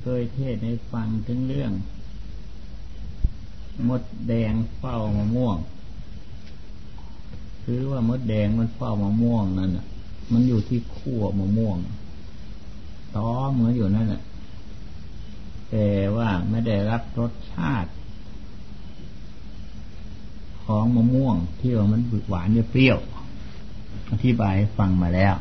[0.00, 1.72] เคยเทศในฟังถึงเรื่อง
[3.88, 5.56] มดแดงเฝ้ามะม่วง
[7.64, 9.86] คือว่ามดแดงมันเฝ้ามะม่วงนั่นอะ
[10.32, 11.78] มันอยู่ที่ขั้วมะม่วง
[13.14, 14.22] ต้อเหมือนอยู่นั่นแหละ
[15.70, 17.90] แต่ว่าไม่ได้รับรสชาติ
[20.64, 22.98] ของมะม่วงที่ว่ามันหวานเปรี้ยว
[24.10, 25.34] อธิบายฟังมาแล้ว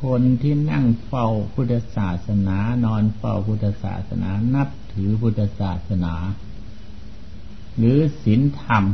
[0.00, 6.14] คนที่นั่งเฝ้าพุทธศาสนา นอนเฝ้าพุทธศาสนา นับถือพุทธศาสนา
[7.76, 8.84] หรือศีลธรรม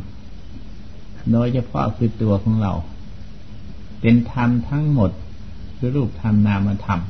[1.33, 2.73] โดยเฉพาะคือตัวของเรา
[4.01, 5.11] เป็นธรรมทั้งหมด
[5.77, 7.01] คือรูปธรรมนามธรรม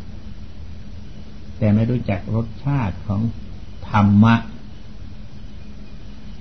[1.59, 3.21] แต่ไม่รู้จักรสชาติของ
[3.89, 4.35] ธรรมะ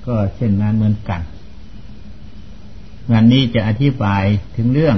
[0.06, 1.22] ก็เช่นนั้นเหมือนกัน
[3.12, 4.24] วันนี้จะอธิบาย
[4.56, 4.98] ถึงเรื่อง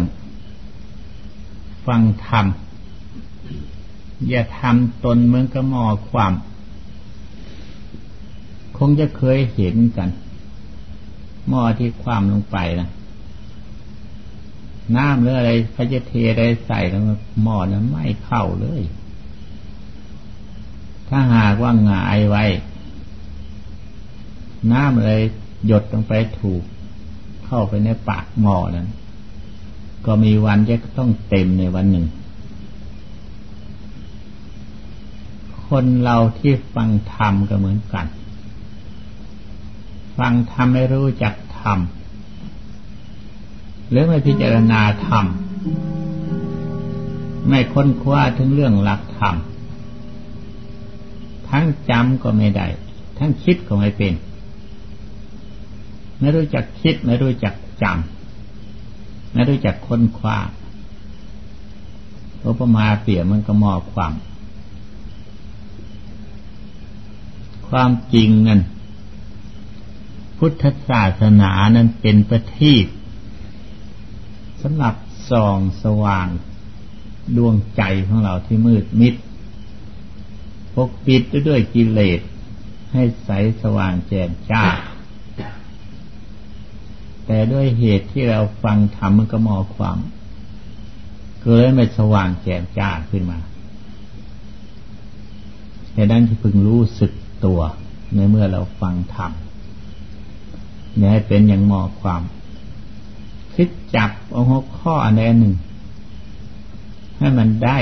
[1.86, 2.46] ฟังธรรม
[4.28, 6.34] อย่าทำตนเหมือนกระมอความ
[8.78, 10.10] คงจะเคยเห็นกัน
[11.48, 12.90] หม้อที่ความลงไปนะ
[14.96, 17.02] น้ำหรืออะไรพระจะเทอะไรใส่แล้ว
[17.44, 18.82] หม้อนั้นไม่เข้าเลย
[21.10, 22.46] ถ้าหากว่าหงายไว้
[24.72, 25.22] น้ำเลย
[25.68, 26.64] หยดลงไปถูก
[27.46, 28.88] เข้าไปในปากหม้อนั้น
[30.06, 32.06] ก็มีวันจะต้องเต็มในวันหนึ่ง
[35.68, 38.06] คนเราที่ฟังธรรมก็เหมือนกัน
[40.18, 41.80] ฟังธรรมไม่รู้จักธรรม
[43.90, 45.26] หรือไม่พิจารณาธรรม
[47.50, 49.36] ไม่ค้นคว้าถึงเรื่องหลักธรรม
[51.50, 52.68] ทั้งจำก็ไม่ได้
[53.18, 54.14] ทั้งคิดก็ไม่เป็น
[56.20, 58.13] ไม่รู้จักคิดไม่รู้จักจำ
[59.34, 60.40] ไม่รู้จักค้นคว้า
[62.46, 64.14] อุปมาเปรียมันก็มอบความ
[67.68, 68.62] ความจริงนั้น
[70.38, 72.86] พุทธศาสนานั้นเป็นประทีป
[74.62, 74.96] สำหรับ
[75.30, 76.28] ส่องสว่าง
[77.38, 79.16] ดวงใจของเราที่มืดมิด
[80.76, 82.22] ปกปิดด้วยกิเลส
[82.94, 83.30] ให้ใส
[83.62, 84.64] สว่างแจ่มจ้า
[87.26, 89.98] แต่ด้วยเหตุที่เราฟังธรรมมันก็มอความ
[91.42, 93.40] ก็เลยไม่สว่างแจ่มจ้าขึ้นมา
[95.94, 97.12] แต่นั้นที่พึงรู้สึก
[97.46, 97.60] ตัว
[98.16, 99.32] ในเมื่อเราฟังธรรม
[100.98, 102.22] เนี่ยให้เป็นอย่างมอความ
[103.54, 105.54] คิดจับเอาหัวข้ออันใดหนึ่ง
[107.18, 107.80] ให้มันได้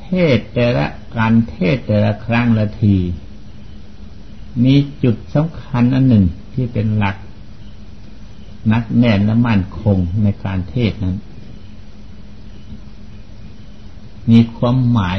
[0.00, 0.86] เทศแต่ละ
[1.16, 2.96] การเทศแต่ละครั้งละที
[4.64, 7.16] มีจุดสำคัญอันหนึ่ง ที่เป็นหลัก
[8.72, 11.16] นักแน่นและมั่นคงในการเทศนั้น
[14.30, 15.18] มีความหมาย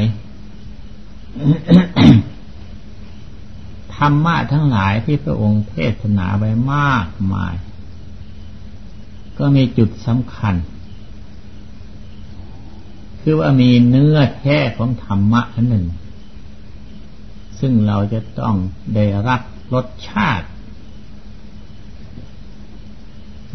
[3.96, 7.56] ธรรมะทั้งหลายที่พระองค์เทศนาไว้มากมาย
[9.38, 10.56] ก็มีจุดสำคัญ
[13.22, 15.86] คือว่ามีเนื้อแท้ของธรรมะอันหนึ่ง
[17.60, 18.56] ซึ่งเราจะต้อง
[18.96, 19.42] ได้รับ
[19.74, 20.48] รสชาติ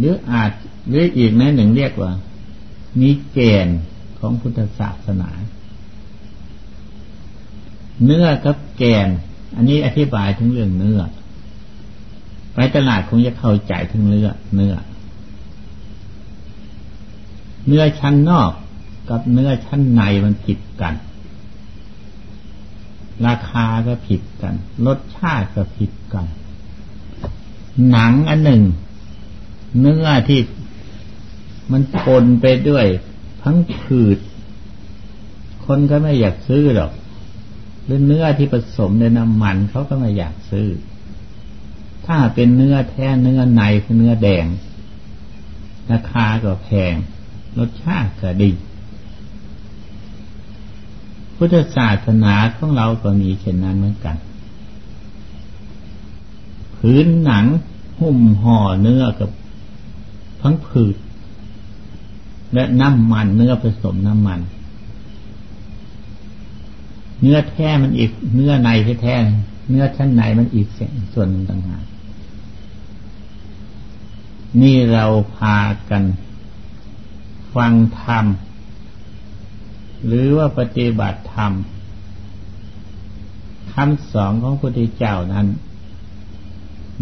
[0.00, 0.52] หรืออาจ
[0.88, 2.12] หรืออีกในหนึ่งเรียกว่า
[3.00, 3.80] มีเกณฑ์
[4.18, 5.30] ของพุทธศาสนา
[8.04, 9.08] เนื้อกับแกน
[9.56, 11.00] อันนี้อธิบายถึงเรื่องเนื้อ
[12.54, 14.74] ไปตลาดคงจะเข้าใจถึงเนื้อเนื้อ
[17.66, 18.52] เนื้อชั้นนอก
[19.10, 20.94] กับเนื้อชั้นในมันผิดกัน
[23.26, 24.54] ราคาก็ผิดกัน
[24.86, 26.26] รสชาติก็ผิดกัน
[27.90, 28.62] หนังอันหนึ่ง
[29.78, 30.40] เนื้อที่
[31.72, 32.86] มันปนไปด้วย
[33.42, 34.18] ทั้งผืด
[35.64, 36.92] คนก็ไม่อยากซื้อหรอก
[37.84, 40.68] หรือเนื้อที่ผสมในน้ำมันเขาก็ไม่อยากซื้อ
[42.06, 44.46] ถ้าเป็นเนื้อแท้เนื้อในคือเนื้อแดง
[45.90, 46.94] ราคาก็แพง
[47.58, 48.50] รสชาติก็ดี
[51.36, 54.16] พุทธศาสนาของเราก็มีเช่นนั้นเหมือนกัน
[56.76, 57.44] พื้นหนัง
[57.98, 59.30] หุ้มห่อเนื้อกับ
[60.40, 60.96] ทั้งผืด
[62.54, 64.40] และน้ำมันเนื้อผสมน้ำมัน
[67.20, 68.68] เนื้อแท้มันอีก เนื้อใน
[69.02, 69.14] แท้
[69.70, 70.68] เนื้อชั้นในมันอีก
[71.12, 71.84] ส่วนต่างหาก
[74.60, 75.04] นี่เรา
[75.36, 75.58] พา
[75.90, 76.02] กัน
[77.54, 78.24] ฟังธรรม
[80.06, 81.52] หรือว่าปฏิบัติธรรม
[83.72, 85.46] คำสอนของพระพุทธเจ้านั้น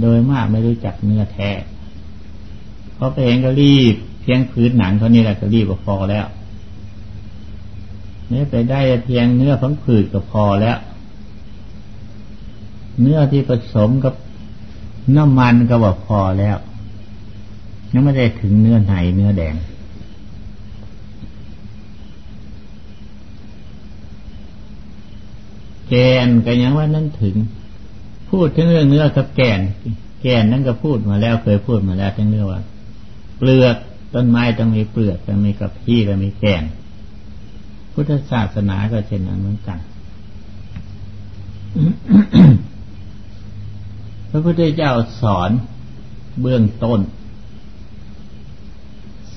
[0.00, 1.50] โดยมากไม่รู้จักเนื้อแท้
[2.98, 6.26] พราะไปเห็นก็รีบเพียงพื้นหนังเท่านี้แหละก็รีบก็พอแล้ว
[8.28, 10.78] เนี่ไปได้เพียงเนื้อพังผืดก็พอแล้ว
[13.00, 14.14] เนื้อที่ผสมกับ
[15.16, 16.56] น้ำมันก็บอกพอแล้ว
[17.92, 19.54] ยังไม่ได้ถึงเนื้อไหนเนื้อแดง
[25.88, 25.94] แก
[26.26, 27.36] นก็ยังว่านั่นถึง
[28.30, 29.60] พูดถึงเรื่องเนื้อกับแกน
[30.22, 32.60] แกนนั่นก็พูดมาแล้วเคยพูดมาแล้วทั้งเรื่องว่า
[33.38, 33.76] เปลือก
[34.14, 36.64] ต้นไม้ต้องมีเปลือกต้องมีกับพี่ก็มีแกน
[37.92, 39.78] พุทธศาสนาก็เช่นนั้นเหมือนกัน
[44.30, 45.50] พระพุทธเจ้าสอน
[46.40, 47.00] เบื้องต้น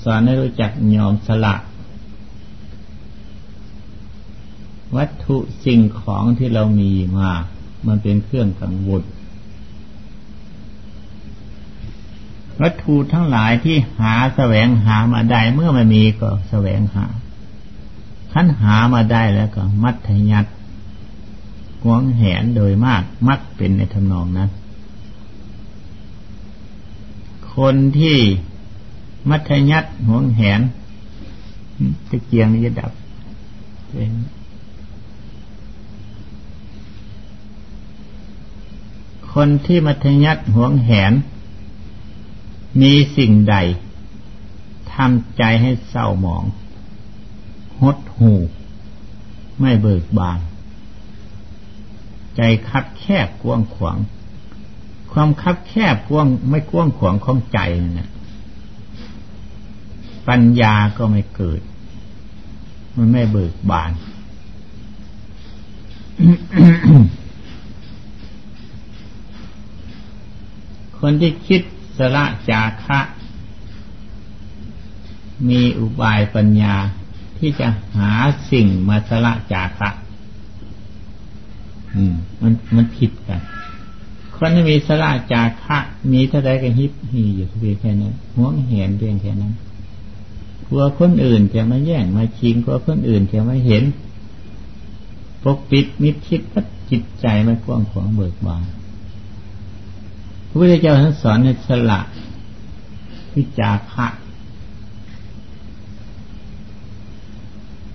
[0.04, 1.56] สอนให้รู้จักยอมสละ
[4.96, 7.32] วัตถุสิ่งของที่เรามีมา
[7.88, 9.04] มันเป็นเครื่องกังวล
[12.62, 17.06] วัตถุทั้งหลายที่หาแสวงหามาได้เมื่อมันมีก็แสวงหา
[18.34, 20.46] ขั้นหามาได้แล้วก็ มัธยัด
[21.84, 24.50] หวงแหนโดยมากมักเป็นในทำนองนั้น
[27.56, 28.18] คนที่
[29.30, 30.62] มัธยัติหวงแหน
[32.10, 32.92] ตะเกียงนี้จะดับ
[39.34, 41.14] คนที่มัธยัติหวงแหน
[42.80, 43.56] มีสิ่งใด
[44.94, 46.44] ทำใจให้เศร้าหมอง
[47.82, 48.34] หดหู
[49.60, 50.40] ไม่เบิกบาน
[52.36, 53.98] ใจคับแคบกว้างขวาง
[55.12, 57.60] ความคับแคบกว้างไม่กว้างขวางของใจ
[58.00, 58.10] นะ
[60.28, 61.62] ปัญญาก็ไม่เกิด
[62.96, 63.92] มันไม่เบิกบาน
[71.00, 71.62] คนที่คิด
[72.02, 73.00] สละจาคะ
[75.50, 76.76] มีอุบายปัญญา
[77.38, 78.12] ที่จะหา
[78.52, 79.90] สิ่งมาสละจาคะ
[81.96, 83.42] อืม มันมันผิดกัน
[84.36, 85.78] คนที่มีสละจากคะ
[86.14, 89.54] มีเท่าใดก็ฮิปฮีอยู่เพียงแค่นั้นห่วงเห็นเพียงแค่นั้น
[90.68, 93.84] กลัวคนอื่นจะมาแย่งมาชิงกลัวคนอื่นจะมาเห็น
[95.44, 98.64] ปกปิดมิดชิดก็จิตใจไม่กว้างขวางเบิกบาน
[100.52, 102.00] พระพุทธเจ้าท่านสอนให้สละ
[103.36, 104.08] วิจาคะ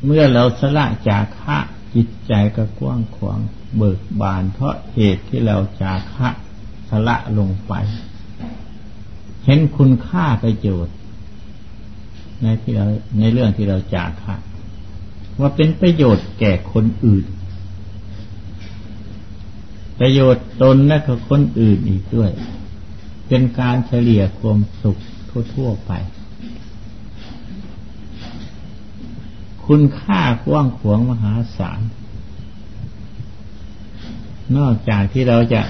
[0.04, 1.56] เมื่อเราสละจาคะ
[1.94, 3.40] จิตใจก็กว้างขวาง
[3.76, 6.28] เบิกบาน เพราะเหตุที่เราจาคะ
[6.90, 7.72] สละลงไป
[9.44, 10.96] เห็นคุณค่าประโยชน์
[12.42, 12.86] ในที่เรา
[13.18, 14.34] ในเรื่องที่เราจาคะ
[15.40, 17.24] ว่าเป็นประโยชน์แก่คนอื่น
[19.98, 22.30] ประโยชน์ตนและกับคนอื่นอีกด้วย
[23.28, 24.96] เป็นการเฉลี่ยความสุข
[25.54, 25.92] ทั่วๆไป
[29.66, 31.80] คุณค่ากว้างขวางมหาศาล
[34.56, 35.60] นอกจากที่เราจะ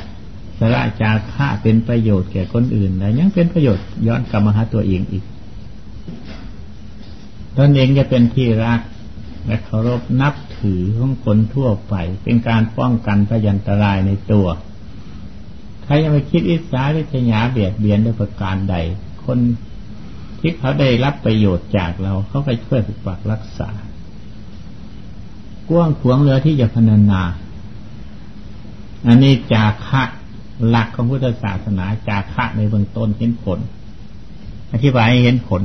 [0.58, 5.24] สละจากค่าเป็นประโยชน์แก่คนอื่นแล้วยังเป็นประโยชน์ย้อนกลับมาหาตัวเองอีก
[7.58, 8.80] ตนเองจะเป็นที่รัก
[9.46, 14.46] และเคารพนับถือของคนทั่วไป เป็นการป้องกันพยันตรายในตัว
[15.82, 18.76] ใครยังไม่คิดอิสาริษยาเบียดเบียนด้วยประการใด
[19.24, 19.38] คน
[20.40, 23.70] ที่เขาได้รับประโยชน์จากเราเขาไปช่วยปกปักรักษา
[25.70, 27.22] กว้างขวงเรือที่จะพนานา
[29.06, 30.02] อันนี้จาคะ
[30.68, 33.58] หลักของพุทธศาสนาจาคะในเบื้องต้นเห็นผล
[34.72, 35.62] อธิบายให้เห็นผล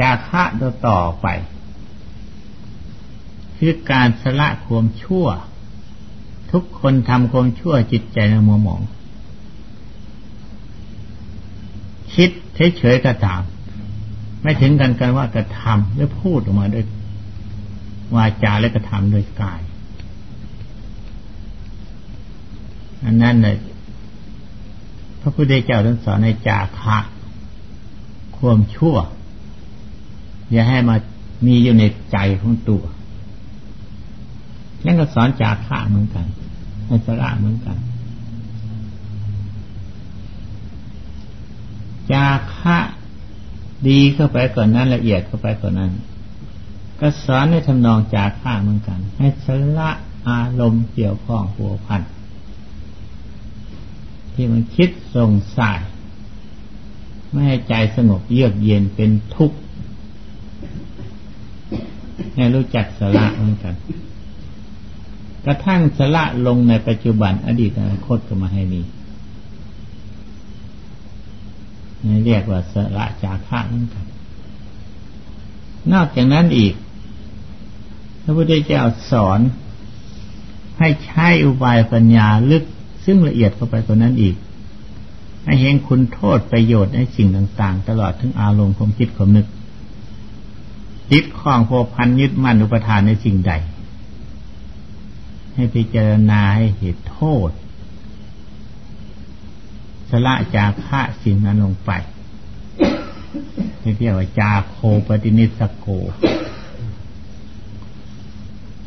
[0.00, 1.26] จาคะตัวต่อไป
[3.56, 5.26] คือการสละความชั่ว
[6.52, 8.82] ทุกคนทำความชั่วจิตใจในมัวหมอง
[12.14, 12.30] คิด
[12.78, 16.84] เฉยๆกระทำไม่ถึงกันกันว่ากระทำหรือพูดออกมาด้วย
[18.14, 19.60] วาจาและกระทำโดยกาย
[23.04, 23.56] อันนั้นเลย
[25.20, 26.98] พระพุทธเจ้าท่านสอนในจาคะ
[28.36, 28.96] ความชั่ว
[30.52, 30.96] อย่าให้มา
[31.46, 32.82] มีอยู่ในใจของตัว
[34.84, 36.26] นั่นก็สอนจาคะเหมือนกัน
[36.86, 37.78] ในสระเหมือนกัน
[42.12, 42.78] จาคะ
[43.88, 45.92] ดีเข้าไปก่อนนั้นละเอียดเข้าไปก่อนนั้น
[47.00, 49.46] ก็สอนในทำนองจาคะเหมือนกัน ให้ส
[49.78, 49.90] ละ
[50.28, 52.02] อารมณ์เกี่ยวข้องหัวพัน
[54.34, 55.80] ที่มันคิดส่งสาย
[57.30, 59.58] ไม่ให้ใจสงบเยือกเย็นเป็นทุกข์
[62.36, 63.74] ให้รู้จักสละเหมือนกัน
[65.46, 68.82] กระทั่งสละลงในปัจจุบันอดีตอนาคตก็มาให้มี
[72.04, 74.04] นี่เรียกว่าสละจากข้าเหมือนกัน
[75.92, 76.74] นอกจากนั้นอีก
[78.22, 79.40] พระพุทธเจ้าสอน
[80.78, 82.64] ให้ใช้อุบายปัญญาลึก
[83.04, 84.34] ซึ่งละเอียดเข้าไปกว่านั้นอีก
[85.44, 89.46] ให้เห็นคุณโทษประโยชน์ในสิ่งต่าง ๆ ตลอดถึงอารมณ์ความคิดความนึก
[91.10, 93.52] ติดข้องโพพันยึดมั่นอุปทานในสิ่งใด
[95.54, 97.50] ให้พิจารณาให้เหตุโทษ
[100.10, 101.90] สละจาคะสิ่งนั้นลงไป
[103.80, 105.86] เรียกว่าจาโคปฏินิสโก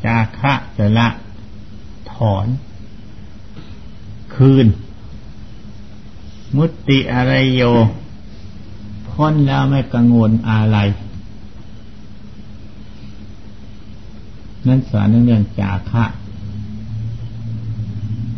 [0.04, 1.08] จาคะสละ
[2.12, 2.46] ถอน
[4.34, 4.66] คืน
[6.56, 7.62] มุตติอะไรโย
[9.08, 10.78] พ้นแล้วไม่กังวลอะไร
[14.68, 16.04] นั่นสอนเรื่องจาคะ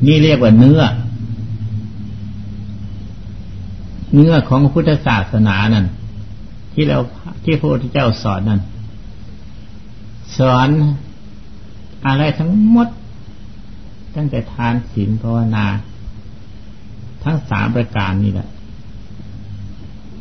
[0.07, 0.81] นี่เรียกว่าเนื้อ
[4.15, 5.87] เนื้อของพุทธศาสนานั่น
[6.73, 6.99] ที่เรา
[7.45, 8.61] ที่พระพุทธเจ้าสอนนั่น
[10.39, 10.69] สอน
[12.07, 12.89] อะไรทั้งหมด
[14.17, 15.67] ตั้งแต่ทานศีลภาวนา
[17.25, 18.49] ทั้งสามประการนี่แหละ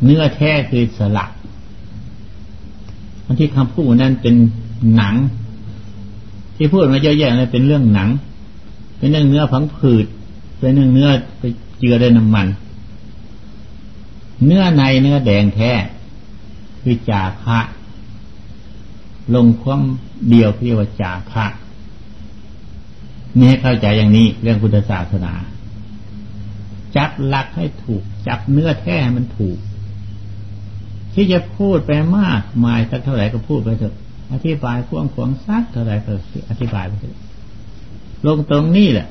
[0.03, 1.29] เนื้อแท้คือสลัก
[3.25, 4.35] อันที่คำพูดนั้นเป็น
[4.95, 5.15] หนัง
[6.61, 8.09] ที่พูดมาเยอะแยะเลยเป็นเรื่องหนัง
[8.97, 10.05] เป็นเรื่องเนื้อผังผืด
[10.59, 11.43] เป็นเรื่องเนื้อไป
[11.79, 12.47] เจือด้วยน้ำมัน
[14.45, 15.71] เนื้อในเนื้อแดงแท้
[16.81, 17.59] คือจาคะ
[19.35, 19.81] ลงความ
[20.29, 21.45] เดียวเรียกว่าจาคะ
[23.37, 25.33] นี่ให้เข้าใจอย่างนี้เรื่องพุทธศาสนา
[26.95, 29.57] จับหลักให้ถูก จับเนื้อแท้มันถูก
[31.13, 33.95] ที่จะพูดไปมากมายสักเท่าไหร่ก็พูดไปเถอะ
[34.33, 36.11] อธิบายพ่วงขวงซักเท่าไหร่ก็
[36.49, 37.17] อธิบายไปเถอะ
[38.25, 39.07] ลงตรงนี้แหละ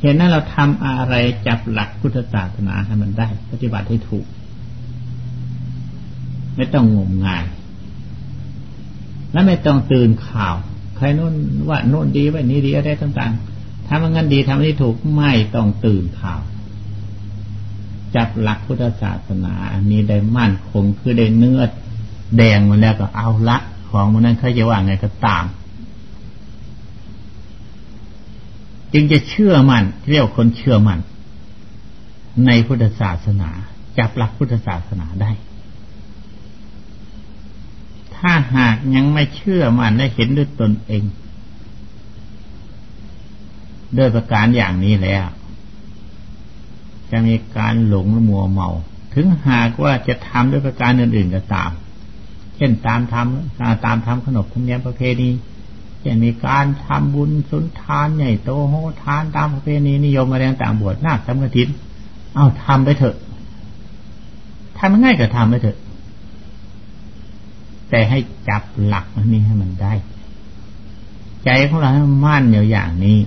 [0.00, 1.14] เห็นนั้นเราทำอะไร
[1.46, 4.26] จับหลักพุทธศาสนาให้มันได้ ปฏิบัติให้ถูก
[6.56, 7.44] ไม่ต้องงมงาย
[9.32, 10.54] และไม่ต้องตื่นข่าว
[10.96, 11.34] ใครนู่น
[11.68, 16.40] ว่าโน่นดีว่านี้ดีอะไรต่างๆทำงั้นดีทำนี้ถูกไม่ต้องตื่นข่าว
[18.14, 21.60] จับหลักพุทธศาสนา อันนี้ได้มั่นคงคือได้เนื้อ
[22.36, 23.58] แดงมาแล้วก็เอาละ
[23.94, 25.44] ของมันนั้นเขาจะว่าไงก็ตาม
[28.92, 31.00] จึงจะเชื่อมัน่นเรียกคนเชื่อมัน่น
[32.46, 33.50] ในพุทธศาสนา
[33.98, 35.30] จับหลักพุทธศาสนาได้
[38.16, 41.04] ถ้าหากยังไม่เชื่อมันได้เห็นด้วยตนเอง
[43.98, 45.26] ด้วยประการอย่างนี้แล้ว
[47.10, 48.70] จะมีการหลงมัวเมา
[49.14, 51.70] ถึงหากว่าจะทำด้วยประการอื่น ๆ ก็ตาม
[52.56, 55.30] เช่นตามทำตามทำขนบธรรมเนียมประเพณี
[56.00, 61.68] เช่นมีการทำบุญสุนทานใหญ่โตโหทานตามประเพณีนิยมมาแรงต่างบวชนาคทำกระถิน
[62.34, 63.16] เอาทำไปเถอะ
[64.78, 65.78] ทำง่ายก็ทำไปเถอะ
[67.90, 68.18] แต่ให้
[68.48, 69.92] จับหลักมันนี้ให้มันได้
[71.44, 73.18] ใจของเราให้มั่นอยู่อย่างนี้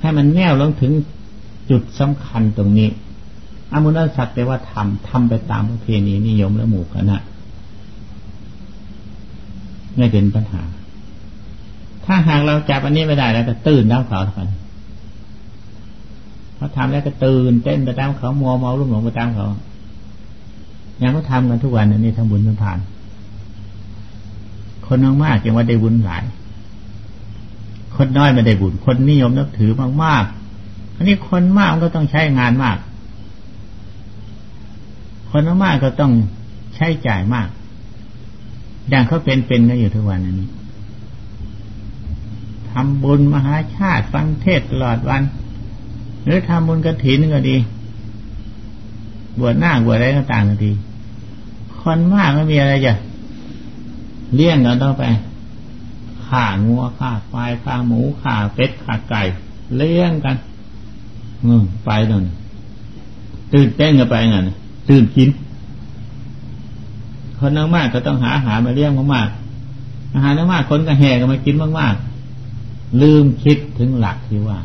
[0.00, 0.92] ให้มันแน่วลงถึง
[1.70, 2.88] จุดสำคัญตรงนี้
[3.72, 7.18] อมุนสักแต่ว่าทำทำไปตามประเพณีนิยมและหมู่คณะ
[9.96, 10.62] ไม่เป็นปัญหา
[12.04, 14.48] ถ้าหากเราจับอันนี้ไม่ได้แล้วก็ตื่นแล้วเขาทัน
[16.56, 19.48] เขาทำแล้วก็ตื่นเต้นไปตามเขามัวเมาลุ่มหลงไปตามเขา
[20.98, 22.78] อย่างเขาทำกันทุกวันนี้ทำบุญทำทาน
[24.86, 26.22] คนน้อยมากยังว่าได้บุญหลาย
[27.96, 30.24] คนน้อยไม่ได้บุญ คนนิยมนับถือมากมาก
[30.96, 32.76] อันนี้คนมากมันก็ต้องใช้งานมาก
[35.30, 36.12] คนมากก็ต้อง
[36.74, 37.48] ใช้จ่ายมาก
[38.88, 40.48] อย่างเขาเป็นเป็นกันอยู่ทุกวันนี้
[42.70, 45.22] ทำบุญมหาชาติฟังเทศตลอดวัน
[46.24, 47.56] หรือทำบุญกระถินก็ดี
[49.38, 50.72] บวชหน้าบวชอะไรก็ต่างกันดี
[51.80, 52.94] คนมากไม่มีอะไรจะ
[54.34, 55.04] เลี้ยงกันต้องไป
[56.28, 59.22] ข่างัวข่าควายข่าหมูข่าเป็ดข่าไก่
[59.76, 60.36] เลี้ยงกัน
[61.44, 62.34] อืมไปตรงนี้
[63.52, 64.50] ตื่นเต้นกันไปงั้น
[64.90, 65.28] ตื่นกิน
[67.38, 74.58] คนมากก็ต้องหาอาหารมาเลี้ยงมากๆอาหารมากคนก็แห่กันมากินมากๆ ลืมคิดถึงหลักที่ว่า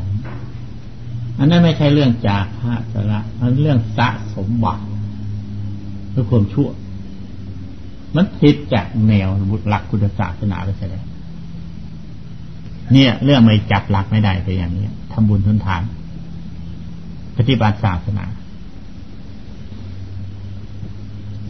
[1.38, 4.82] อันนั้นไม่ใช่เรื่องจากพระสระมันเรื่องสะสมบัติ
[6.12, 6.68] คือความชั่ว
[8.16, 11.04] มันผิดจากแนวบุตรหลักคุณศาสนาไปแล้ว
[12.92, 15.82] เนี่ย เรื่องไม่จับหลักไม่ได้ไปอย่างนี้ทำบุญทุนทาน
[17.36, 18.24] ปฏิบัติศาสนา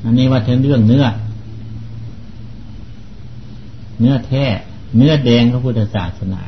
[0.06, 1.04] อันนี้ว่าถึงเรื่องเนื้อ
[4.00, 4.44] เนื้อแท้
[4.96, 6.42] เนื้อแดงพระพุทธศาสนา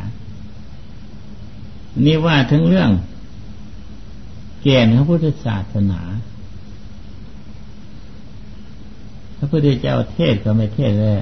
[2.06, 2.90] นี่ว่าถึงเรื่อง
[4.62, 6.00] แก่นพระพุทธศาสนา
[9.38, 11.18] พระพุทธเจ้าเทศก็ไม่เทศเลย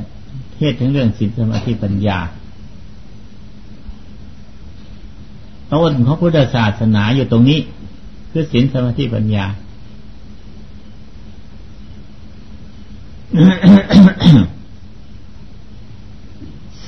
[0.57, 2.19] เทศถึงเรื่องศีลสมาธิปัญญา
[5.73, 7.59] ต้นของพุทธศาสนาอยู่ตรงนี้
[8.31, 9.47] คือศีลสมาธิปัญญา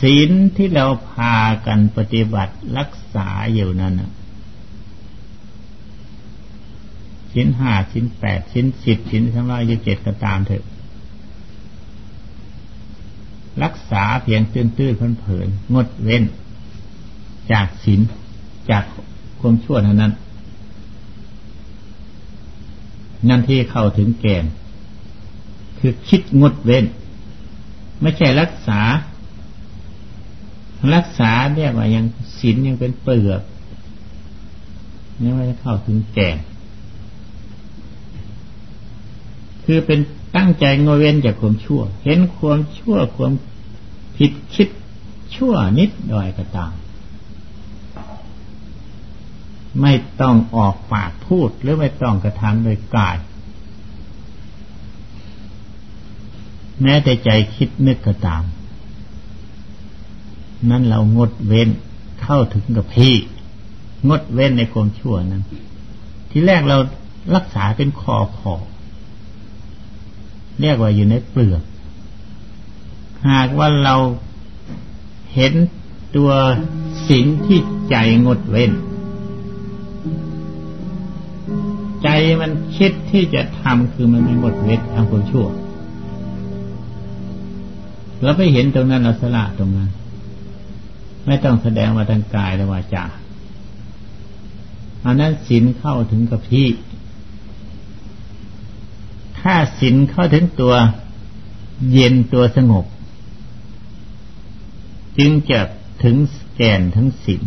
[0.01, 3.95] ศีลที่เราพากันปฏิบัติรักษาอยู่นั้น
[7.33, 10.65] ชิ้นห้าชิ้นแปดชิ้นสิบชิ้นทั้งร้อยยี่เจ็ดก็ตามเถอะ
[13.63, 16.25] รักษาเพียงตื้นตื้นเผลินงดเว้น
[17.53, 18.01] จากศีล
[18.71, 18.85] จาก
[19.41, 20.13] ความชั่วเท่านั้น
[23.29, 24.45] นั่นที่เข้าถึงแก่น
[25.79, 26.85] คือคิดงดเว้น
[28.03, 28.81] ไม่ใช่รักษา
[30.95, 32.05] รักษาเรียกว่ายัง
[32.39, 33.43] ศีลยังเป็นเปลือก
[35.23, 36.39] นี่ไม่ได้เข้าถึงแก่น
[39.65, 40.01] คือเป็น
[40.37, 43.33] ตั้งใจงดเว้นจากความชั่ว เห็นความชั่วความ
[44.17, 44.69] ผิดคิด
[45.35, 46.73] ชั่วนิดหน่อยก็ตาม
[49.81, 53.17] ไม่ต้องออกปากพูดหรือไม่ต้องกระทำโดยกาย
[56.83, 58.43] แม้แต่ใจคิดนึกก็ตาม
[60.71, 61.69] นั้นเรางดเว้น
[62.23, 63.15] เข้าถึงกับพี่
[64.09, 65.45] งดเว้นในความชั่วนั้น
[66.31, 66.79] ที่แรกเรา
[67.35, 68.55] รักษาเป็นคอขอ
[70.61, 71.63] เรียกว่าอยู่ในเปลือก
[73.29, 73.97] หากว่าเรา
[75.35, 75.53] เห็น
[76.17, 76.31] ตัว
[77.11, 77.59] สิ่งที่
[77.91, 78.73] ใจงดเว้น
[82.03, 82.09] ใจ
[82.41, 85.47] มันคิดที่จะทำคือมันไมีหมดเวททำความชั่ว
[88.23, 89.91] เราไปเห็นตรงนั้นเราสละตรงนั้น
[91.27, 93.05] ไม่ต้องแสดงมาทางกายและวาจา
[95.05, 96.69] อันนั้นศีลเข้าถึงกับพี่
[99.39, 100.75] ถ้าศีลเข้าถึงตัว
[101.93, 102.87] เย็นตัวสงบ
[105.19, 105.61] จึงจะ
[106.03, 106.17] ถึง
[106.57, 107.43] แก่นทั้งศีล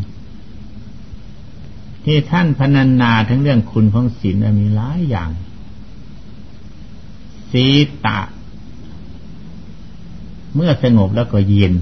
[2.05, 5.29] ที่ท่านพนันนาทั้งเรื่องคุณของศีลมีหลายอย่าง
[7.51, 7.65] สี
[8.05, 8.19] ตะ
[10.55, 11.73] เมื่อสงบแล้วก็เย็น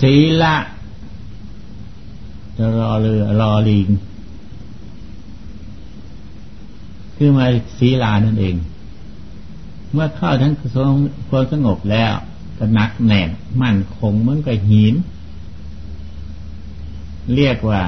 [0.00, 0.56] ศีละ
[2.56, 3.88] จะรอเรือรอลิง
[7.16, 7.46] คือมา
[7.78, 8.56] ศีลานั่นเอง
[9.92, 10.52] เมื่อเข้าทั้ง
[11.28, 12.12] ความสงบแล้ว
[12.58, 13.28] ก็นักแน่น
[13.62, 14.94] มั่นคงเหมือนกับหิน
[17.34, 17.82] เรียกว่า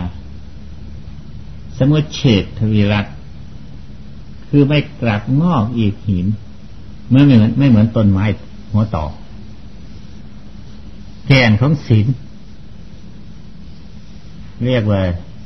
[1.76, 3.06] สมุเฉดทวีรัต
[4.48, 6.26] คือไม่กลับงอกอีกหิน
[7.10, 8.24] ไม่เหมือนไม่เหมือนต้นไม้
[8.72, 9.04] หัวต่อ
[11.26, 12.06] แกนของศีล
[14.64, 15.00] เรียกว่า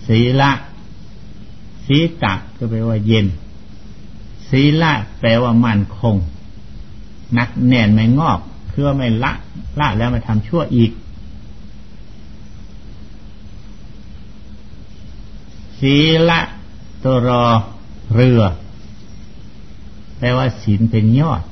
[0.06, 0.50] ศีละ
[1.86, 3.26] ศีตักก็แปลว่าเย็น
[4.48, 6.16] ศีละแปลว่ามั่นคง
[7.38, 8.40] นักแน่นไม่งอก
[8.72, 9.32] คือว่าไม่ละ
[9.80, 10.90] ละแล้วมาทำชั่วอีก
[15.78, 15.94] ศี
[16.28, 16.40] ละ
[17.04, 17.44] ตัวรอ
[18.14, 18.42] เรือ
[20.18, 21.42] แปลว่าศีลเป็นยอด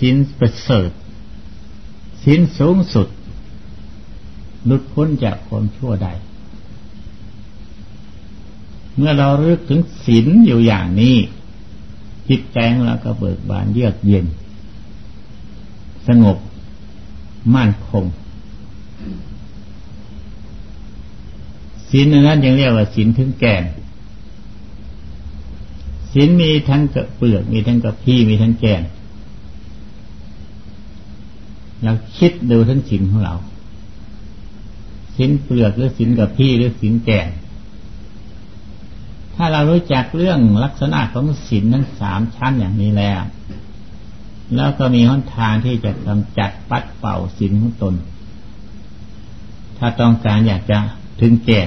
[0.00, 0.90] ศีลประเสริฐ
[2.22, 3.08] ศีลสูงสุด
[4.64, 6.08] หลุดพ้นจากความชั่วใด
[8.96, 11.16] เมื่อเราเลือกถึงศีลอยู่อย่างนี้
[12.28, 14.26] จิตใจของเราก็เบิกบานเยือกเย็น
[16.08, 16.38] สงบ
[17.54, 18.04] มั่นคง
[21.90, 23.64] ศีลนั้นยังเรียกว่าศีลถึงแก่น
[26.12, 28.82] ศีลมีทั้งกระเปลือกมีทั้งกระพี่มีทั้งแก่น
[31.84, 33.34] เราคิดดูทั้งศีลของเรา
[35.16, 37.28] ศีลเปลือกหรือศีลกับพี่หรือศีลแก่น
[39.34, 43.20] ถ้าเรารู้จักเรื่องลักษณะของศีลทั้งสามชั้นอย่างนี้แล้ว
[44.56, 47.94] แล้วก็มีหนทางที่จะกำจัดปัดเป่าศีลของตน
[49.78, 50.78] ถ้าต้องการอยากจะ
[51.20, 51.62] ถึงแก่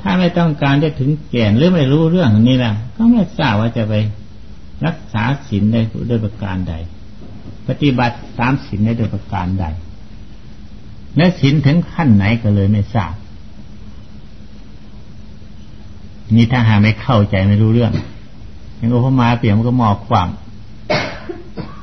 [0.00, 3.94] ถ้าไม่ต้องการจะถึงแก่นหรือไม่รู้เรื่องนี้นะก็ไม่ทราบว่าจะไป
[4.86, 6.74] รักษาศีลได้ด้วยประการใด
[7.68, 9.64] ปฏิบัติตามศีลได้ด้วยประการใด
[11.16, 13.14] และศีลถึงขั้นไหนก็เลยไม่ทราบ
[16.36, 17.92] นี่ถ้าหาไม่เข้าใจไม่รู้เรื่อง
[18.76, 20.28] อย่างอุปมาเปลี่ยนมันก็มอกความ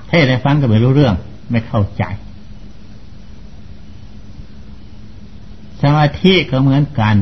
[0.08, 1.16] เทศให้ฟังก็ไม่รู้เรื่อง
[1.52, 2.04] ไม่เข้าใจ
[5.82, 7.16] สมาธิก็เหมือนกัน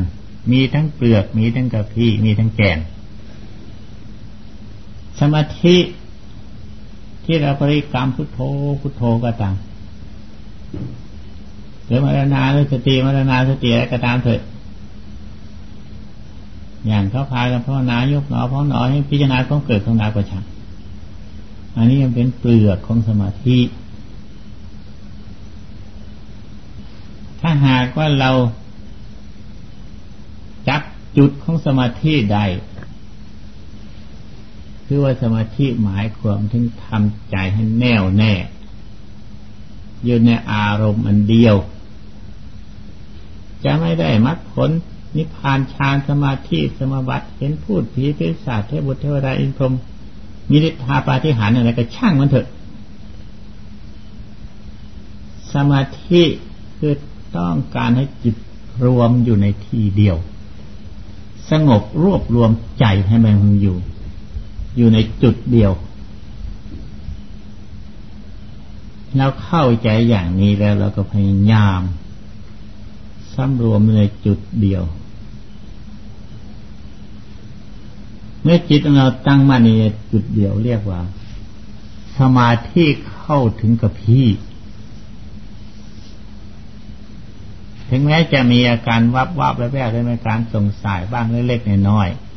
[0.52, 2.78] มีทั้งเปลือก มีทั้งกระพี้มีทั้งแกน
[5.20, 5.76] สมาธิ
[7.24, 8.40] ที่เราบริกรรมพุทโธ
[8.80, 9.54] พุทโธก็ตาม
[11.86, 14.40] หรือมรณาหรือสติมรณาสติอะไรก็ตามเถิด
[16.86, 20.44] อย่างเขาพากันภาวนายกหนอพองหนอให้พิจารณาของเกิดของนาประชัง
[21.76, 23.58] อันนี้ยังเป็นเปลือกของสมาธิ
[27.40, 28.30] ถ้าหากว่าเรา
[30.68, 30.82] จับ
[31.16, 32.38] จุดของสมาธิใด
[34.94, 38.32] คือว่าสมาธิหมายความถึงทำใจให้แน่วแน่
[40.04, 41.56] อยู่ในอารมณ์อันเดียว
[43.64, 44.70] จะไม่ได้มัดผล
[45.16, 49.74] นิพพานฌานสมาธิสมาบัติเห็นพูดผีเป็นศาสเทพบุตรเทวดาอินพรหม
[50.50, 52.46] มีฤทธาปาฏิหาริย์อะไรก็ช่างมันเถอะ
[55.54, 56.22] สมาธิ
[56.78, 56.94] คือ
[57.36, 58.36] ต้องการให้จิต
[58.84, 60.16] รวมอยู่ในที่เดียว
[61.50, 63.78] สงบรวบรวมใจให้มันอยู่
[64.76, 65.72] อยู่ในจุดเดียว
[69.16, 71.82] เราเข้าใจอย่างนี้แล้วเราก็พยายาม
[73.34, 74.82] สำรวมในจุดเดียว
[78.42, 81.00] เมื่อจิตเราตั้งมั่นในจุดเดียวเรียกว่า
[82.18, 82.84] สมาธิ
[83.18, 84.26] เข้าถึงกับพี่
[87.88, 92.31] ถึงแม้จะมีอาการวับวับแวบๆได้ในการสงสัยบ้างเล็กๆน้อยๆ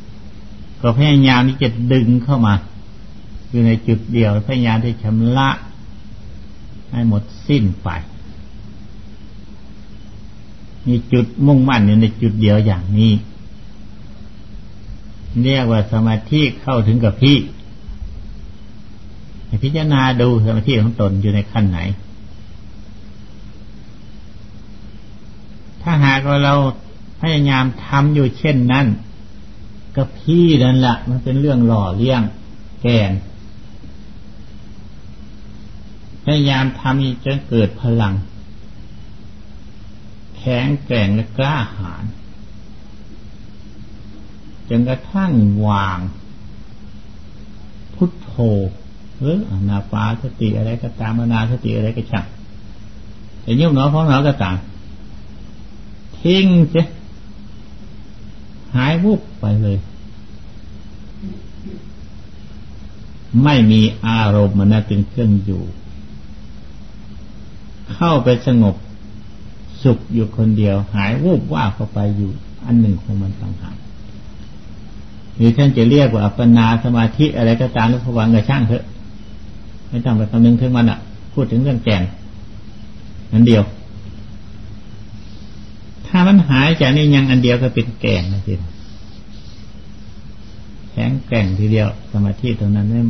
[0.88, 2.54] ก็พยายามที่จะดึงเข้ามา
[3.50, 5.48] อยู่ในจุดเดียวพยายามที่ชำระ
[6.90, 7.88] ให้หมดสิ้นไป
[10.86, 13.12] มีจุดมุ่งมั่นอยู่ในจุดเดียวอย่างนี้
[15.42, 17.36] เรียกว่าสมาธิเข้าถึงกับพี่
[19.62, 21.78] พิจารณาดูสมาธิของตนอยู่ในขั้นไหน
[25.82, 26.54] ถ้าหากว่าเรา
[27.20, 28.86] พยายามทำอยู่เช่นนั้น
[29.96, 32.22] ก็พี่นั่นแหละมันเป็นเรื่องหล่อเลี้ยง
[32.82, 33.12] แกน
[36.24, 38.14] พยายามทำจนเกิดพลัง
[40.36, 42.04] แข็งแกร่งและกล้าหาญ
[44.68, 45.32] จนกระทั่ง
[45.66, 45.98] วาง
[47.94, 48.32] พุทโธ
[49.18, 52.26] หรืออนาปาสติอะไรก็ตามอนาสติอะไรก็ช่าง
[53.42, 54.56] แต่ยุ่งหนอของเราก็ตาม
[56.20, 56.86] ทิ้งเสีย
[58.74, 59.76] หายวุบไปเลย
[63.44, 65.62] ไม่มีอารมณ์มันเป็นเครื่องอยู่
[67.94, 68.74] เข้าไปสงบ
[69.82, 72.30] สุขอยู่คนเดียว หายวูบว่าเข้าไปอยู่
[72.64, 73.76] อันหนึ่งของมันต่างหาก
[75.36, 78.84] หรือท่านจะเรียกว่าอัปปนาสมาธิอะไรก็ตามแล้วพวังกับช่างเถอะ
[79.88, 80.98] ไม่ต้องไปคำนึงถึงมันอะ
[81.34, 82.02] พูดถึงเรื่องแก่น
[83.32, 83.62] อันเดียว
[86.18, 88.52] ถ้ามันหายจากนี่ยังอันเดียวก็เป็นแก่นนะที
[90.92, 93.06] แข็งแกร่งทีเดียว สมาธิตรงนั้นเนี่ย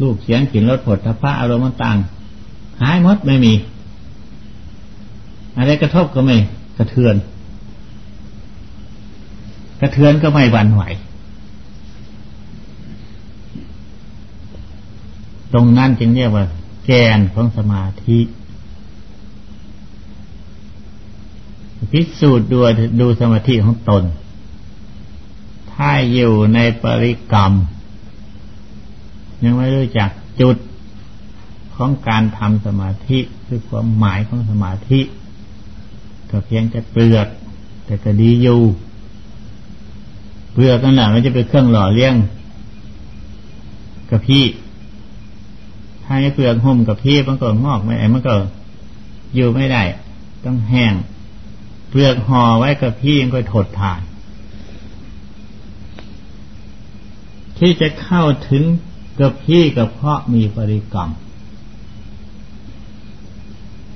[0.00, 1.96] ลูกเสียงกลิ่นรสผลทพะอารมณ์ต่าง
[2.82, 3.54] หายหมดไม่มี
[5.56, 6.36] อะไรกระทบก็ไม่
[6.78, 7.16] กระเทือน
[9.80, 10.82] กระเทือนก็ไม่หวั่นไหว
[15.52, 16.44] ตรงนั้นจึงเรียกว่า
[16.84, 18.18] แกนของสมาธิ
[21.92, 22.58] พิสูจน์ดู
[23.00, 24.02] ดูสมาธิของตน
[25.72, 27.52] ถ้าอยู่ในปริกรรม
[29.44, 30.56] ยังไม่รู้จักจุด
[31.74, 35.00] ของการทำสมาธิคือความหมายของสมาธิ
[36.30, 37.26] ก็เพียงจะเปลือก
[37.84, 38.60] แต่ก็ดีอยู่
[40.52, 42.14] เปลือกนั่นแหละมันจะเป็นเครื่องหล่อเลี้ยง
[44.10, 44.44] กับพี่
[46.04, 48.34] ถ้าให้เปลือกห่มกับพี่มันก็งอกไม่ไอ้มันก็
[49.34, 49.82] อยู่ไม่ได้
[50.44, 50.94] ต้องแห้ง
[51.90, 54.00] เปลือกห่อไว้กับพี่มันก็ถดถ่าย
[57.58, 58.62] ที่จะเข้าถึง
[59.20, 61.10] กับพี่กับเพาะมีปริกรรม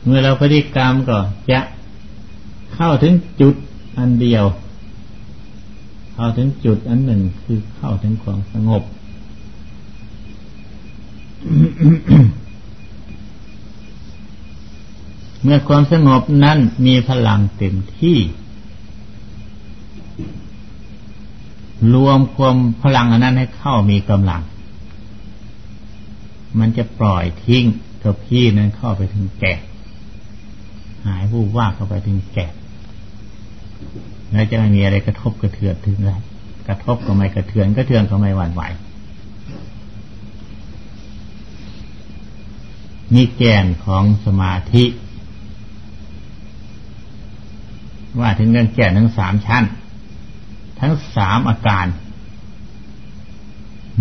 [0.04, 1.18] เมื่อเราปริกรรมก็
[1.50, 1.60] จะ
[2.74, 3.54] เข้าถึงจุด
[3.98, 4.44] อันเดียว
[6.14, 8.82] เข้าถึงจุดอันหนึ่งคือเข้าถึงความสงบ
[15.44, 18.18] เมื่อความสงบนั้นมีพลังเต็มที่
[21.94, 24.42] รวมความพลังอันนั้นให้เข้ามีกำลัง
[26.58, 27.64] มันจะปล่อยทิ้ง
[28.02, 29.54] กับพี่นั้นเข้าไปถึงแก่
[31.06, 32.46] หายผู้ว่าเข้าไปถึงแก่
[34.30, 36.20] แล้วจะไม่มีอะไรกระทบกระเทือนถึงเลย
[36.68, 38.62] กระทบก็ไม่กระเทือนกระเทือนก็ไม่หวั่นไหว
[43.14, 44.84] นี่แกนของสมาธิ
[48.20, 49.64] ว่าถึงเรื่องแก่นทั้งสามชั้น
[50.80, 51.86] ทั้งสามอาการ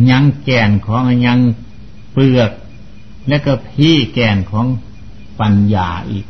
[0.10, 1.40] ยังแก่นของยัง
[2.12, 2.52] เปลือก
[3.30, 4.66] และก็พี่แก่นของ
[5.40, 6.26] ปัญญาอีก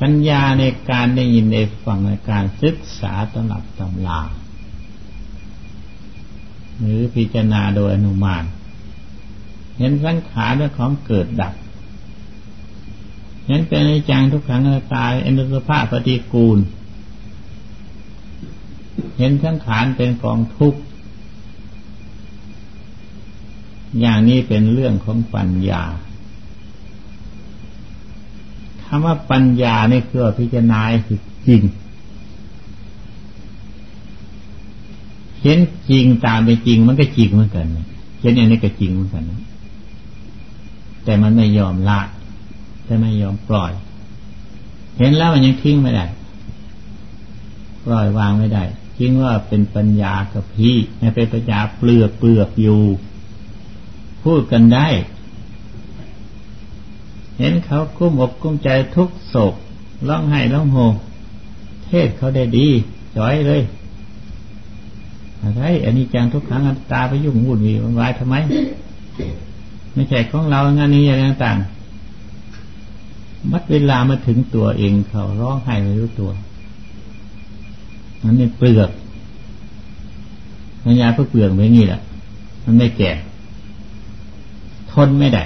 [0.00, 4.20] ปัญญาในการได้ยินในฟังในการศึกษาตำรับตำลา
[6.78, 8.44] หรือพิจารณาโดยอนุมาน
[9.78, 11.52] เห็นสังขารเป็นของเกิดดับ
[13.50, 16.58] เห็นเป็นในจังทุกขังอนัตตาอนุสภาพปฏิกูล
[19.18, 20.80] เห็นสังขารเป็นกองทุกข์
[24.00, 25.82] อย่างนี้เป็นเรื่องของปัญญา
[28.84, 30.80] คำว่าปัญญานี่คือพิจารณา
[31.46, 31.62] จริง
[35.42, 35.58] เห็น
[35.90, 37.66] จริงตามไปจริงมันก็จริงเหมือนกัน
[38.20, 39.24] เห็นอย่างนี้ก็จริงเหมือนกัน
[41.04, 42.00] แต่มันไม่ยอมละ
[42.90, 43.72] แต่ไม่ยอมปล่อย
[44.98, 46.06] เห็นแล้วมันยังทิ้งไม่ได้
[47.84, 48.64] ปล่อยวางไม่ได้
[48.96, 52.82] ทิ้งว่าเป็นปัญญากับพี่ไม่เป็นปัญญาเปลือกเปลือกอยู่
[54.24, 54.88] พูดกันได้
[57.38, 59.54] เห็นเขากุ้มอกกุ้มใจทุกโศก
[60.08, 60.78] ร้องไห้ร้องโฮ
[61.86, 62.68] เทศเขาได้ดี
[63.16, 63.60] จ้อยเลย
[65.42, 68.34] อะไรอันนี้จังทุกครั้งตาไปยุ่งวุ่นวีมันวายทำไม
[69.94, 71.58] ไม่ใช่ของเรางานนี้อย่างต่าง
[73.52, 76.30] มัดเวลามาถึงตัวเองเขาร้องไห้ไม่รู้ตัว
[78.22, 78.90] มันนี่เปลือก
[80.84, 82.00] ปัญญาเพื่อเปลือกไม่งี้แหละ
[82.64, 83.10] มันไม่แก่
[84.92, 85.44] ทนไม่ได้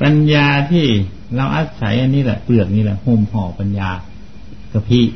[0.00, 0.86] ปัญญาที่
[1.36, 3.90] เราอาศัยอันนี้แหละเปลือกนี่แหละห่มห่อปัญญา
[4.72, 5.06] กระพี่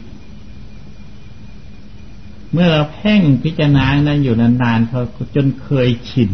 [2.53, 5.03] เมื่อเราเพ่งพิจารณานั้นอยู่นานๆเขา
[5.35, 6.31] จนเคยชิน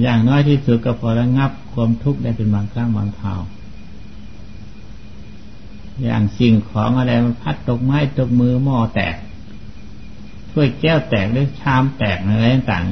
[0.00, 3.40] อย่างน้อยที่สุดก็พอระงับความทุกข์ได้เป็นบางครั้งบางคราว
[6.04, 9.14] อย่างสิ่งของอะไรมันพัดตกไม้ตกมือหม้อแตก
[10.50, 12.84] ถ้วยแก้วแตกหรือชามแตกอะไรต่าง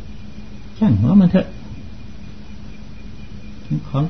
[0.00, 1.46] ๆช่างหัวมันเถอะ
[3.88, 4.04] ของ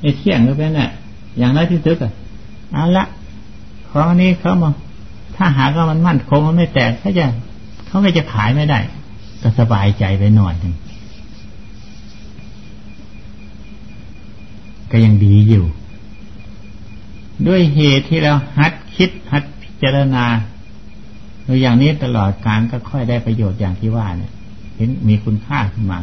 [0.00, 0.90] ไอ้เที่ยงก็เป็นน่ะ
[1.38, 2.12] อย่างน้อยที่สุดอะ
[2.72, 3.04] เอาละ
[3.90, 4.70] ของนี้เขามา
[5.36, 7.24] ถ้าหากว่ามันมั่นคงมันไม่แตกเขาจะ
[7.86, 8.78] เขาก็จะขายไม่ได้
[9.42, 10.74] ก็สบายใจไปหน่อยหนึ่ง
[14.96, 15.64] ก็ยังดีอยู่
[17.46, 20.24] ด้วยเหตุที่เราหัดคิดหัดพิจารณา
[21.44, 24.32] โดยอย่างนี้ตลอดการก็ค่อยได้ประโยชน์อย่างที่ว่าเนี่ย
[24.76, 25.98] เห็นมีคุณค่าขึ้นมา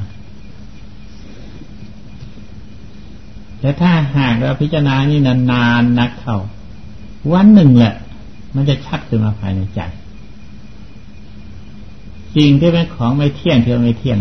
[3.59, 5.19] แต่ถ้าหากเราพิจารณานี่
[5.51, 6.37] นานๆนักเข้า
[7.33, 7.93] วันหนึ่งแหละ
[8.55, 9.81] มันจะชัดขึ้นมาภายในใจ
[12.35, 14.19] สิ่งที่เป็นของไม่เที่ยงเที่ไม่เที่ยง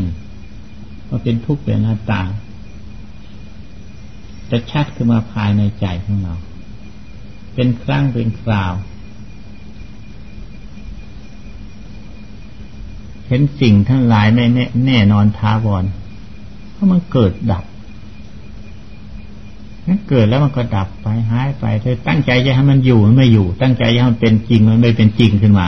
[1.09, 2.23] มันเป็นทุกข์เป็นหน้าตา
[4.51, 6.35] จะชัดขึ้นมาภายในใจของเรา
[7.55, 8.73] เป็นครั้งเป็นคราว
[13.27, 14.45] เห็นสิ่งทั้งหลายไม่
[14.87, 15.85] แน่นอนท้าวร
[16.73, 17.65] เพราะมันเกิดดับ
[19.87, 25.67] มันเกิดแล้วมันก็ดับไปหายไปเธอตั้งใจจะให้มันอยู่มันไม่อยู่ ตั้งใจจะให้มันเป็นจริงมันไม่เป็นจริงขึ้นมา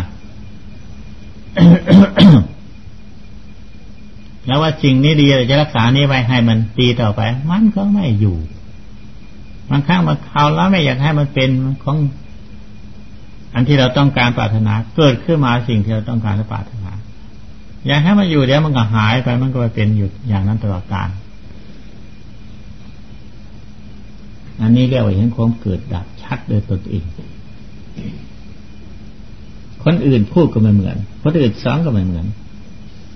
[4.46, 8.36] แล้วว่าจริงนี้ดีจะรักษานี้ไว้ให้มันตีต่อไป มันก็ไม่อยู่
[9.70, 11.50] บางครั้งบางคราวแล้วไม่อยากให้มันเป็น
[11.84, 11.96] ของ
[13.54, 16.92] อันที่เราต้องการปรารถนา เกิดขึ้นมาสิ่งที่เราต้องการและปรารถนา
[17.86, 21.10] อยากให้มันอยู่เดี๋ยวมันก็หายไปมันก็ไปเป็นอยู่อย่างนั้นตลอดกาล
[24.60, 27.04] อันนี้เรียกว่าเห็นความเกิดดับชัดโดยตนเอง
[29.84, 32.26] คนอื่นพูดก็ไม่เหมือน คนอื่นสอนก็ไม่เหมือน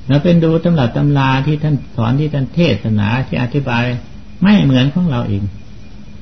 [0.08, 3.84] เราเป็นดูตำราตำราที่ท่านสอนที่ท่านเทศนาที่อธิบาย
[4.42, 5.42] ไม่เหมือนของเราเอง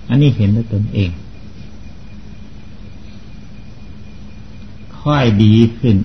[0.08, 1.10] อันนี้เห็นด้วยตนเอง
[5.00, 5.96] ค่อยดีขึ้น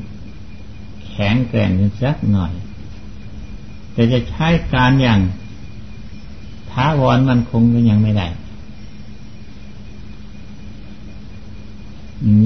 [1.07, 2.53] แข็งแกร่งขึ้นสักหน่อย
[3.93, 5.19] แต่จะใช้การอย่าง
[6.71, 8.27] ท้าวรมันคงก็ยังไม่ได้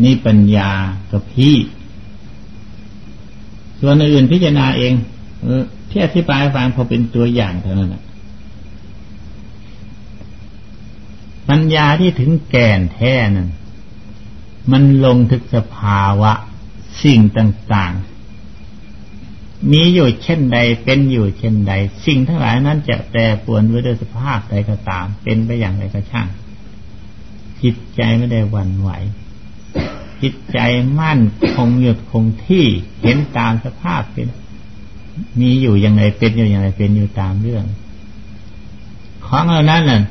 [0.04, 0.70] นี่ปัญญา
[1.12, 1.56] กับพี่
[3.80, 4.94] ส่วนอื่นพิจารณาเอง
[5.42, 7.96] เออที่อธิบายฟังพอเป็นตัวอย่างเท่านั้น
[11.56, 13.50] ปัญญาที่ถึงแก่นแท้นั้น
[14.72, 16.32] มันลงถึงสภาวะ
[17.04, 21.74] สิ่งต่างๆ มีอยู่เช่นใดเป็นอยู่เช่นใด
[22.06, 26.28] สิ่งทั้งหลายนั้นจะแปรปวนไว้ด้วยสภาพใดก็ตาม เป็นไปอย่างไรก็ช่าง
[27.62, 28.89] จิตใจไม่ได้วันไหว
[30.22, 30.60] จิตใจ
[31.00, 31.22] มั่น
[31.54, 32.66] คงหยุดคงที่
[33.02, 34.28] เห็นตามสภาพเป็น
[35.39, 37.66] มีอยู่อย่างไรเป็นอยู่อย่างไรเป็นอยู่ตามเรื่อง
[39.26, 40.04] ของเหล่านั้นน่ะ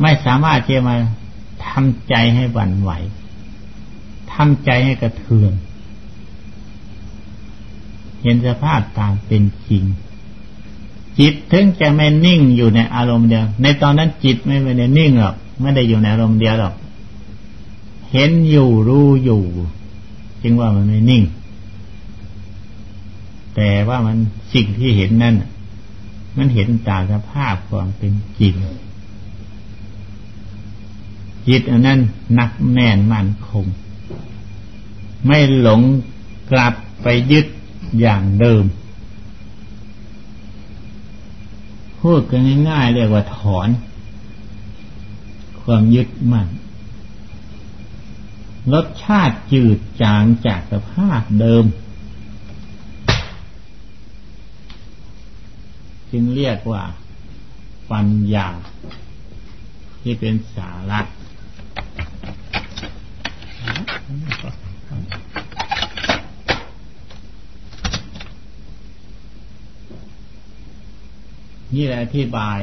[0.00, 0.96] ไม่สามารถจะมา
[1.66, 2.90] ทำใจให้หวั่นไหว
[4.32, 5.52] ทำใจให้กระเทือน
[8.22, 9.84] เห็นสภาพตามเป็นจริง
[11.18, 16.74] จิตถึงจะไม่นิ่งอยู่ในอารมณ์เดียว ในตอนนั้นจิตไม่ได้นิ่งหรอกไม่ได้อยู่ในอารมณ์เดียวหรอก
[18.12, 19.42] เห็นอยู่รู้อยู่
[20.42, 21.22] จึงว่ามันไม่นิ่ง
[23.54, 24.16] แต่ว่ามัน
[24.54, 25.34] สิ่งที่เห็นนั่น
[26.36, 28.54] มันเห็นตามสภาพความเป็นจริง
[31.48, 32.00] จิตอันนั้น
[32.38, 33.66] นักแน่นมั่นคง
[35.26, 35.80] ไม่หลง
[36.50, 37.46] กลับไปยึด
[38.00, 38.64] อย่างเดิม
[42.00, 43.68] พูดกันง่ายๆเรียกว่าถอน
[45.62, 46.48] ความยึดมั่น
[48.72, 51.64] รสชาติจืดจางจากสภาพเดิม
[56.10, 56.84] จึงเรียกว่า
[57.90, 58.48] ปัญญา
[60.00, 61.00] ที่เป็นสาระ
[71.74, 72.58] นี่แหละอธิบาย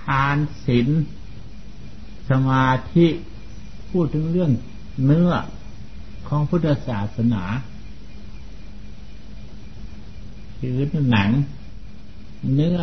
[0.00, 0.88] ทานศีล
[2.30, 3.06] สมาธิ
[3.90, 4.50] พูดถึงเรื่อง
[5.06, 5.30] เนื้อ
[6.28, 7.44] ของพุทธศาสนา
[10.58, 10.78] คือ
[11.12, 11.30] หนัง
[12.54, 12.78] เนื้อ